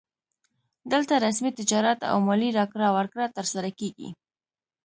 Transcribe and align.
دلته 0.91 1.13
رسمي 1.25 1.51
تجارت 1.59 1.99
او 2.11 2.17
مالي 2.27 2.49
راکړه 2.57 2.87
ورکړه 2.97 3.25
ترسره 3.37 3.69
کیږي 3.79 4.09